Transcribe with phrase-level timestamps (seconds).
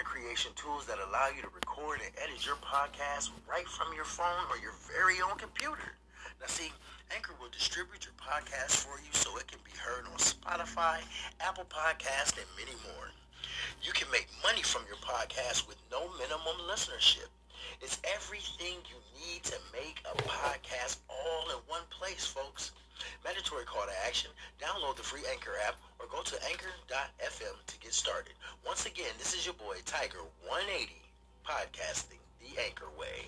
[0.00, 4.48] Creation tools that allow you to record and edit your podcast right from your phone
[4.48, 6.00] or your very own computer.
[6.40, 6.72] Now see,
[7.14, 11.04] Anchor will distribute your podcast for you so it can be heard on Spotify,
[11.40, 13.12] Apple Podcast, and many more.
[13.82, 17.28] You can make money from your podcast with no minimum listenership.
[17.82, 22.72] It's everything you need to make a podcast all in one place, folks.
[23.24, 24.30] Mandatory call to action.
[24.60, 28.34] Download the free Anchor app or go to anchor.fm to get started.
[28.66, 30.92] Once again, this is your boy Tiger 180
[31.46, 33.26] podcasting the Anchor way.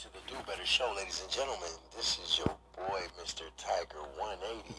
[0.00, 1.68] To the Do Better Show, ladies and gentlemen.
[1.94, 3.44] This is your boy, Mr.
[3.60, 4.72] Tiger 180.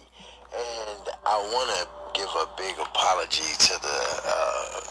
[0.49, 1.85] And I want to
[2.17, 4.81] give a big apology to the uh,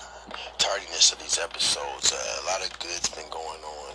[0.55, 2.15] tardiness of these episodes.
[2.15, 3.91] Uh, a lot of good's been going on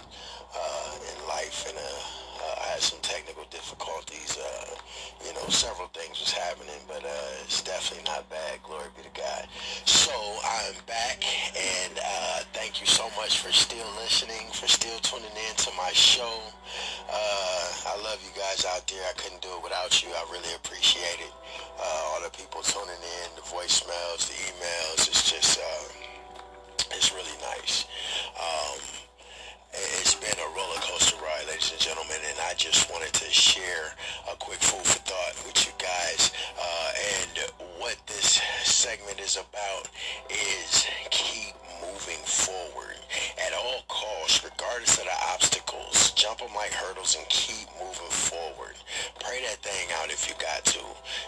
[0.60, 1.80] uh, in life, and
[2.46, 4.38] uh, I had some technical difficulties.
[4.38, 4.76] Uh,
[5.26, 8.62] you know, several things was happening, but uh, it's definitely not bad.
[8.62, 9.48] Glory be to God.
[9.86, 10.14] So
[10.46, 11.26] I'm back,
[11.58, 15.92] and uh, thank you so much for still listening, for still tuning in to my
[15.92, 16.40] show.
[17.10, 19.02] Uh, I love you guys out there.
[19.10, 20.10] I couldn't do it without you.
[20.14, 21.34] I really appreciate it.
[21.82, 25.08] Uh, all the people tuning in, the voicemails, the emails.
[25.08, 25.60] It's just,
[26.92, 27.86] it's really nice.
[28.40, 29.05] Um,
[30.02, 33.94] it's been a roller coaster ride, ladies and gentlemen, and I just wanted to share
[34.32, 36.32] a quick food for thought with you guys.
[36.60, 39.90] Uh, and what this segment is about
[40.30, 42.98] is keep moving forward
[43.46, 46.12] at all costs, regardless of the obstacles.
[46.12, 48.76] Jump them like hurdles and keep moving forward.
[49.20, 50.80] Pray that thing out if you got to.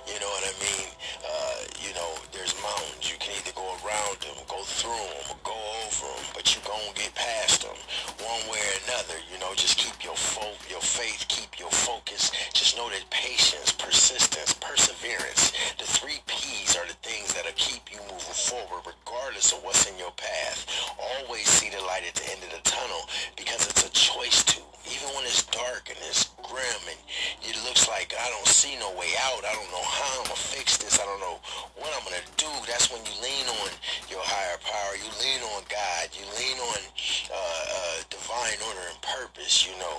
[0.08, 0.90] You know what I mean?
[1.22, 3.12] Uh, you know, there's mountains.
[3.12, 6.62] You can either go around them, go through them, or go over them, but you
[6.64, 7.76] gonna get past them
[8.24, 9.18] one way or another.
[9.32, 12.32] You know, just keep your fo- your faith, keep your focus.
[12.54, 18.00] Just know that patience, persistence, perseverance, the three P's are the things that'll keep you
[18.10, 20.66] moving forward regardless of what's in your path.
[20.98, 23.06] Always see the light at the end of the tunnel
[23.38, 24.62] because it's a choice to.
[24.88, 27.00] Even when it's dark and it's grim and
[27.44, 29.44] it looks like I don't see no way out.
[29.44, 30.96] I don't know how I'm gonna fix this.
[31.00, 31.38] I don't know
[31.76, 32.48] what I'm gonna do.
[32.66, 33.72] That's when you lean on
[34.08, 34.96] your higher power.
[34.96, 36.08] You lean on God.
[36.16, 36.82] You lean on
[37.28, 39.68] uh, uh, divine order and purpose.
[39.68, 39.98] You know,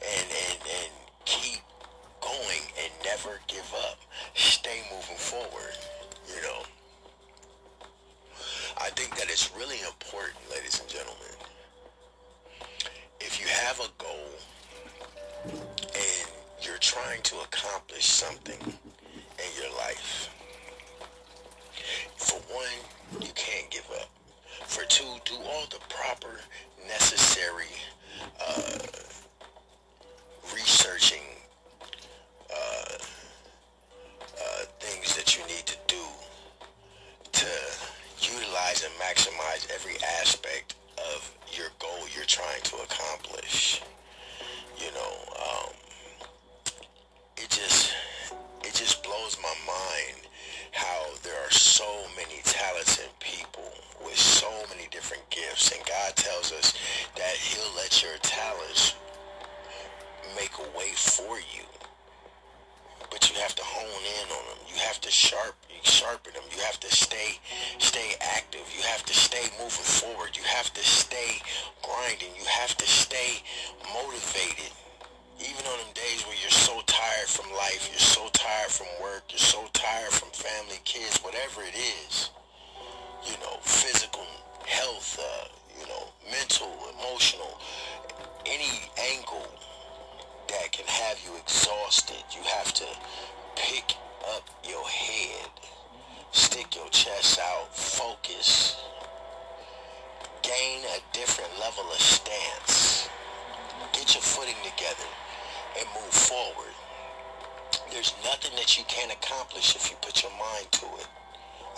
[0.00, 0.92] and and and
[1.28, 1.60] keep
[2.24, 2.92] going and
[3.24, 3.98] never give up.
[4.34, 5.76] Stay moving forward.
[6.28, 6.62] You know.
[8.78, 11.16] I think that it's really important, ladies and gentlemen.
[13.20, 14.30] If you have a goal
[15.44, 16.30] and
[16.62, 18.58] you're trying to accomplish something
[39.20, 40.74] maximize every aspect
[41.14, 43.82] of your goal you're trying to accomplish.
[44.78, 45.72] You know, um,
[47.36, 47.94] it just
[48.62, 50.26] it just blows my mind
[50.72, 53.70] how there are so many talented people
[54.04, 56.74] with so many different gifts, and God tells us
[57.16, 58.94] that He'll let your talents
[60.36, 61.64] make a way for you
[63.10, 64.66] but you have to hone in on them.
[64.72, 66.44] You have to sharp, sharpen them.
[66.54, 67.38] You to stay,
[67.78, 68.66] stay active.
[68.76, 70.36] You have to stay moving forward.
[70.36, 71.40] You have to stay
[71.82, 72.34] grinding.
[72.38, 73.42] You have to stay
[73.94, 74.72] motivated.
[75.40, 79.24] Even on them days where you're so tired from life, you're so tired from work,
[79.30, 82.30] you're so tired from family, kids, whatever it is.
[83.24, 84.26] You know, physical
[84.66, 85.48] health, uh,
[85.80, 86.68] you know, mental,
[86.98, 87.58] emotional,
[88.46, 89.46] any angle
[90.48, 92.22] that can have you exhausted.
[92.32, 92.86] You have to
[93.56, 93.94] pick
[94.34, 95.48] up your head,
[96.32, 98.76] stick your chest out, focus,
[100.42, 103.08] gain a different level of stance,
[103.92, 105.08] get your footing together,
[105.78, 106.74] and move forward.
[107.92, 111.08] There's nothing that you can't accomplish if you put your mind to it.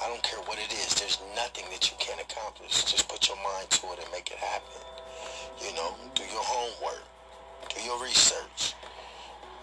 [0.03, 0.95] I don't care what it is.
[0.95, 2.85] There's nothing that you can't accomplish.
[2.85, 4.81] Just put your mind to it and make it happen.
[5.65, 7.05] You know, do your homework.
[7.75, 8.75] Do your research.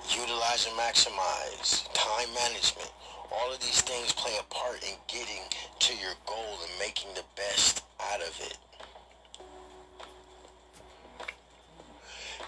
[0.09, 2.91] utilize and maximize, time management.
[3.31, 5.43] All of these things play a part in getting
[5.79, 8.57] to your goal and making the best out of it.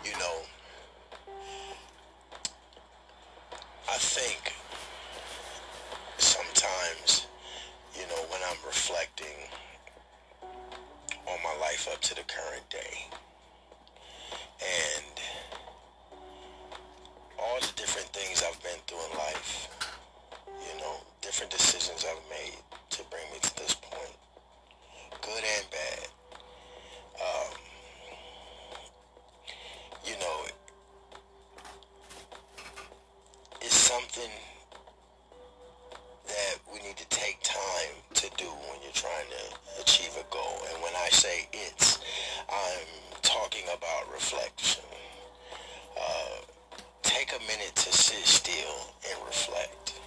[0.04, 0.38] You know,
[3.90, 4.54] I think
[6.18, 7.28] sometimes,
[7.96, 9.28] you know, when I'm reflecting
[11.28, 13.06] on my life up to the current day
[14.62, 15.20] and
[17.40, 19.68] all the different things I've been through in life,
[20.48, 22.58] you know, different decisions I've made
[22.92, 24.16] to bring me to this point,
[25.22, 26.08] good and bad.
[27.22, 27.54] Um,
[30.06, 30.46] you know,
[33.62, 34.32] it's something
[36.28, 40.58] that we need to take time to do when you're trying to achieve a goal.
[40.74, 42.00] And when I say it's,
[42.50, 42.88] I'm
[43.22, 44.84] talking about reflection.
[46.00, 46.42] Uh,
[47.04, 50.00] take a minute to sit still and reflect.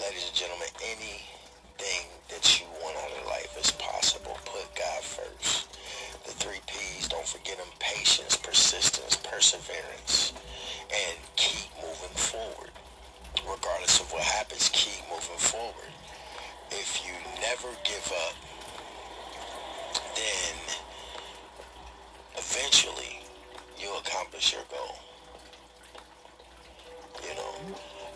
[0.00, 4.36] Ladies and gentlemen, anything that you want out of life is possible.
[4.44, 5.78] Put God first.
[6.24, 10.32] The three P's, don't forget them, patience, persistence, perseverance,
[10.90, 12.70] and keep moving forward.
[13.44, 15.92] Regardless of what happens, keep moving forward.
[16.70, 18.36] If you never give up,
[20.16, 20.56] then
[22.74, 23.20] eventually
[23.78, 24.96] you'll accomplish your goal.
[27.22, 27.54] You know,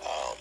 [0.02, 0.36] um,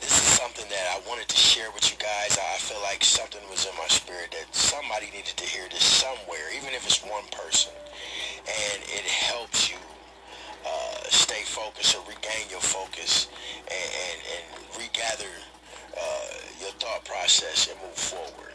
[0.00, 2.36] this is something that I wanted to share with you guys.
[2.36, 6.52] I feel like something was in my spirit that somebody needed to hear this somewhere,
[6.54, 7.72] even if it's one person.
[8.44, 9.78] And it helps you
[10.66, 13.28] uh, stay focused or regain your focus
[13.64, 15.32] and, and, and regather
[15.96, 18.52] uh, your thought process and move forward.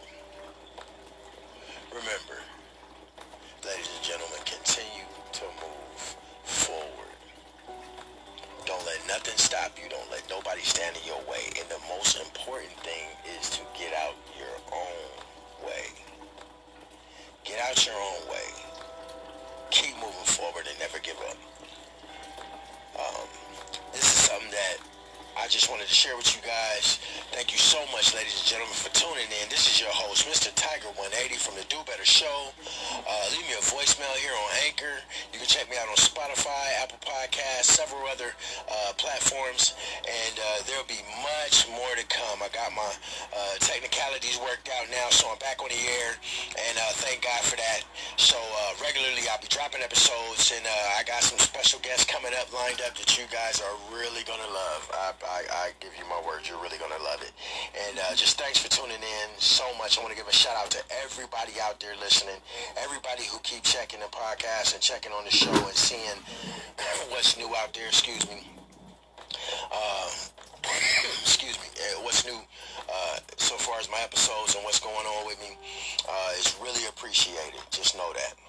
[1.90, 2.46] Remember,
[3.68, 7.20] ladies and gentlemen, continue to move forward.
[8.66, 9.90] Don't let nothing stop you.
[9.90, 11.52] Don't let nobody stand in your way.
[11.60, 15.92] And the most important thing is to get out your own way.
[17.44, 18.48] Get out your own way.
[19.70, 21.38] Keep moving forward and never give up.
[22.96, 23.28] Um,
[23.92, 24.78] this is something that
[25.38, 27.00] I just wanted to share with you guys.
[27.32, 29.50] Thank you so much, ladies and gentlemen, for tuning in.
[29.50, 30.52] This is your host, Mr.
[30.56, 32.50] Tiger 180 from the Do Better Show.
[33.08, 35.00] Uh, leave me a voicemail here on Anchor.
[35.32, 38.36] You can check me out on Spotify, Apple Podcasts, several other
[38.68, 42.44] uh, platforms, and uh, there'll be much more to come.
[42.44, 46.20] I got my uh, technicalities worked out now, so I'm back on the air,
[46.68, 47.88] and uh, thank God for that.
[48.20, 52.48] So uh, regularly, I'll be dropping episodes, and I got some special guests coming up
[52.54, 54.88] lined up that you guys are really gonna love.
[54.94, 56.48] I, I, I give you my word.
[56.48, 57.34] You're really going to love it.
[57.76, 60.00] And uh, just thanks for tuning in so much.
[60.00, 62.40] I want to give a shout out to everybody out there listening,
[62.80, 66.16] everybody who keep checking the podcast and checking on the show and seeing
[67.12, 67.88] what's new out there.
[67.88, 68.48] Excuse me.
[69.68, 70.08] Uh,
[71.20, 71.68] excuse me.
[71.76, 72.40] Uh, what's new
[72.88, 75.52] uh, so far as my episodes and what's going on with me
[76.08, 77.60] uh, is really appreciated.
[77.72, 78.40] Just know that.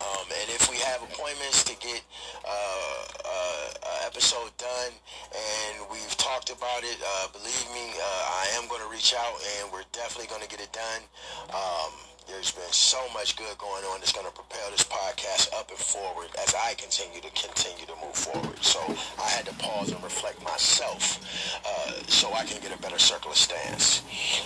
[0.00, 2.02] Um, and if we have appointments to get
[2.46, 4.92] uh, uh, episode done
[5.34, 9.40] and we've talked about it, uh, believe me, uh, I am going to reach out
[9.60, 11.02] and we're definitely going to get it done.
[11.54, 11.92] Um,
[12.28, 15.78] there's been so much good going on that's going to propel this podcast up and
[15.78, 18.60] forward as I continue to continue to move forward.
[18.60, 18.80] So
[19.16, 21.24] I had to pause and reflect myself
[21.64, 24.02] uh, so I can get a better circle of stance.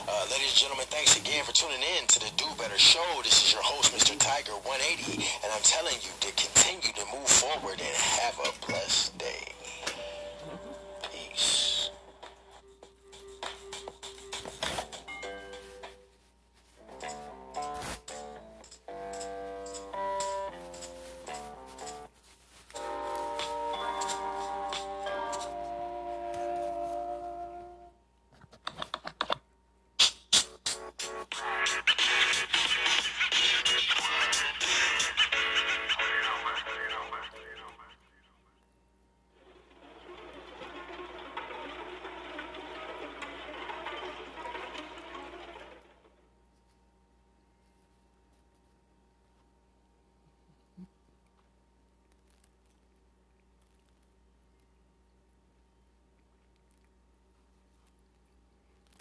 [0.07, 3.03] Uh, ladies and gentlemen, thanks again for tuning in to the Do Better Show.
[3.25, 4.15] This is your host, Mr.
[4.15, 9.19] Tiger 180, and I'm telling you to continue to move forward and have a blessed
[9.19, 9.62] day.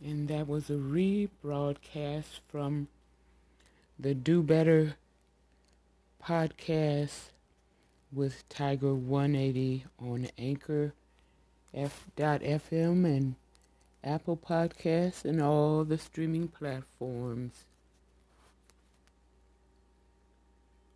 [0.03, 2.87] And that was a rebroadcast from
[3.99, 4.95] the Do Better
[6.23, 7.29] podcast
[8.11, 10.93] with Tiger 180 on Anchor
[11.73, 13.35] F.FM and
[14.03, 17.65] Apple Podcasts and all the streaming platforms.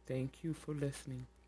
[0.07, 1.27] Thank you for listening.